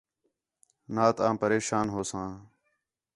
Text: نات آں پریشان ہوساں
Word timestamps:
نات 0.95 1.17
آں 1.27 1.33
پریشان 1.41 1.85
ہوساں 1.93 2.29